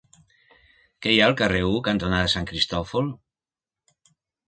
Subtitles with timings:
[1.05, 3.15] Què hi ha al carrer U cantonada Sant Cristòfol?